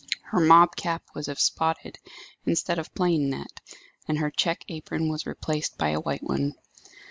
[0.31, 1.99] Her mob cap was of spotted,
[2.43, 3.59] instead of plain net,
[4.07, 6.55] and her check apron was replaced by a white one.